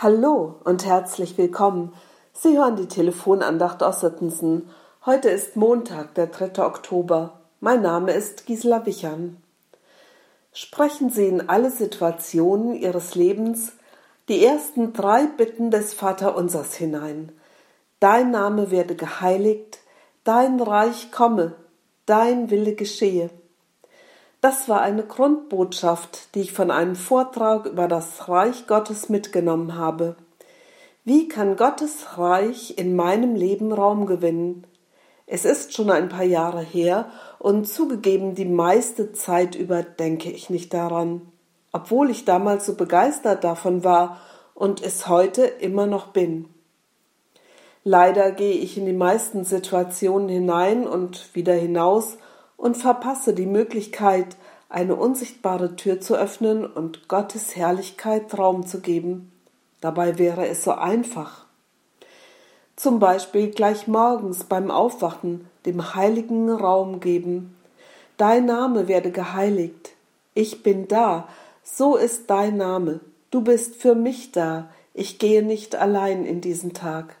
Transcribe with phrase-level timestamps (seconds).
[0.00, 1.92] Hallo und herzlich willkommen.
[2.32, 4.70] Sie hören die Telefonandacht Ossetensen.
[5.04, 6.64] Heute ist Montag, der 3.
[6.64, 7.40] Oktober.
[7.58, 9.42] Mein Name ist Gisela Wichern.
[10.52, 13.72] Sprechen Sie in alle Situationen Ihres Lebens
[14.28, 17.32] die ersten drei Bitten des Vaterunsers hinein.
[17.98, 19.80] Dein Name werde geheiligt,
[20.22, 21.56] dein Reich komme,
[22.06, 23.30] dein Wille geschehe.
[24.40, 30.14] Das war eine Grundbotschaft, die ich von einem Vortrag über das Reich Gottes mitgenommen habe.
[31.04, 34.64] Wie kann Gottes Reich in meinem Leben Raum gewinnen?
[35.26, 40.50] Es ist schon ein paar Jahre her und zugegeben die meiste Zeit über denke ich
[40.50, 41.22] nicht daran,
[41.72, 44.20] obwohl ich damals so begeistert davon war
[44.54, 46.48] und es heute immer noch bin.
[47.82, 52.18] Leider gehe ich in die meisten Situationen hinein und wieder hinaus
[52.58, 54.36] und verpasse die Möglichkeit,
[54.68, 59.32] eine unsichtbare Tür zu öffnen und Gottes Herrlichkeit Raum zu geben.
[59.80, 61.46] Dabei wäre es so einfach.
[62.76, 67.56] Zum Beispiel gleich morgens beim Aufwachen dem Heiligen Raum geben.
[68.18, 69.92] Dein Name werde geheiligt.
[70.34, 71.28] Ich bin da.
[71.62, 73.00] So ist dein Name.
[73.30, 74.68] Du bist für mich da.
[74.94, 77.16] Ich gehe nicht allein in diesen Tag.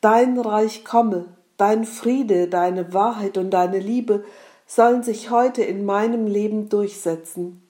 [0.00, 1.26] Dein Reich komme
[1.62, 4.24] dein Friede, deine Wahrheit und deine Liebe
[4.66, 7.62] sollen sich heute in meinem Leben durchsetzen.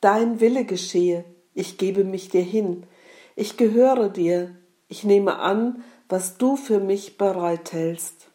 [0.00, 2.86] Dein Wille geschehe, ich gebe mich dir hin,
[3.34, 4.54] ich gehöre dir,
[4.86, 8.28] ich nehme an, was du für mich bereithältst.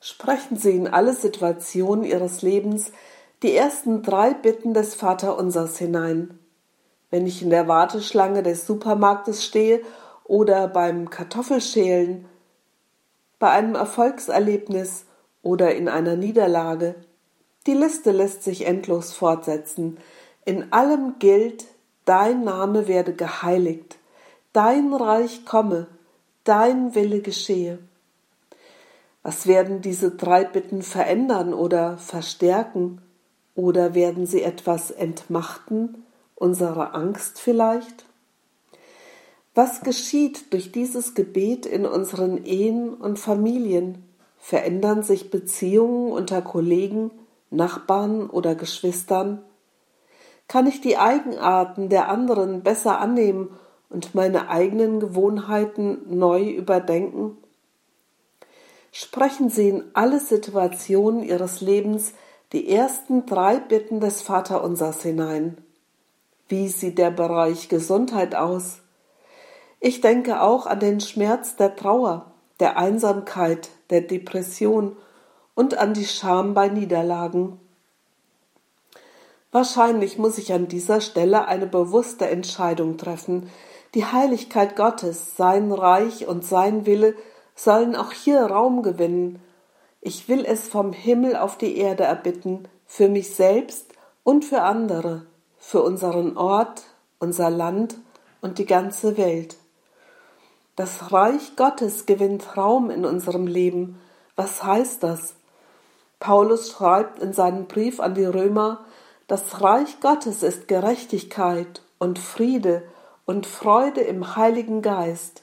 [0.00, 2.90] Sprechen Sie in alle Situationen Ihres Lebens
[3.42, 6.38] die ersten drei Bitten des Vaterunsers hinein.
[7.10, 9.82] Wenn ich in der Warteschlange des Supermarktes stehe
[10.24, 12.24] oder beim Kartoffelschälen,
[13.38, 15.04] bei einem Erfolgserlebnis
[15.42, 16.94] oder in einer Niederlage.
[17.66, 19.98] Die Liste lässt sich endlos fortsetzen.
[20.44, 21.64] In allem gilt,
[22.04, 23.98] dein Name werde geheiligt,
[24.52, 25.86] dein Reich komme,
[26.44, 27.78] dein Wille geschehe.
[29.22, 33.02] Was werden diese drei Bitten verändern oder verstärken?
[33.56, 36.04] Oder werden sie etwas entmachten,
[36.36, 38.04] unsere Angst vielleicht?
[39.56, 44.04] Was geschieht durch dieses Gebet in unseren Ehen und Familien?
[44.36, 47.10] Verändern sich Beziehungen unter Kollegen,
[47.48, 49.42] Nachbarn oder Geschwistern?
[50.46, 53.48] Kann ich die Eigenarten der anderen besser annehmen
[53.88, 57.38] und meine eigenen Gewohnheiten neu überdenken?
[58.92, 62.12] Sprechen Sie in alle Situationen Ihres Lebens
[62.52, 65.56] die ersten drei Bitten des Vaterunsers hinein.
[66.46, 68.82] Wie sieht der Bereich Gesundheit aus?
[69.88, 74.96] Ich denke auch an den Schmerz der Trauer, der Einsamkeit, der Depression
[75.54, 77.60] und an die Scham bei Niederlagen.
[79.52, 83.48] Wahrscheinlich muss ich an dieser Stelle eine bewusste Entscheidung treffen.
[83.94, 87.14] Die Heiligkeit Gottes, sein Reich und sein Wille
[87.54, 89.40] sollen auch hier Raum gewinnen.
[90.00, 93.92] Ich will es vom Himmel auf die Erde erbitten, für mich selbst
[94.24, 95.26] und für andere,
[95.58, 96.82] für unseren Ort,
[97.20, 97.94] unser Land
[98.40, 99.56] und die ganze Welt.
[100.76, 103.98] Das Reich Gottes gewinnt Raum in unserem Leben.
[104.36, 105.34] Was heißt das?
[106.20, 108.84] Paulus schreibt in seinem Brief an die Römer,
[109.26, 112.82] das Reich Gottes ist Gerechtigkeit und Friede
[113.24, 115.42] und Freude im Heiligen Geist.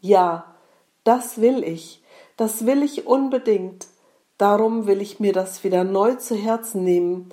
[0.00, 0.54] Ja,
[1.02, 2.02] das will ich,
[2.36, 3.88] das will ich unbedingt.
[4.38, 7.30] Darum will ich mir das wieder neu zu Herzen nehmen.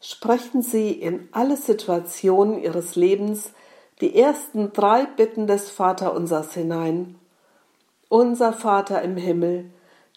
[0.00, 3.52] Sprechen Sie in alle Situationen Ihres Lebens
[4.00, 7.16] die ersten drei Bitten des Vaterunsers hinein.
[8.08, 9.70] Unser Vater im Himmel,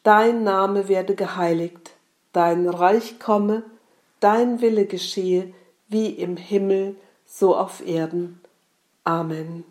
[0.03, 1.91] dein Name werde geheiligt,
[2.33, 3.63] dein Reich komme,
[4.19, 5.53] dein Wille geschehe,
[5.87, 6.95] wie im Himmel,
[7.25, 8.41] so auf Erden.
[9.03, 9.63] Amen.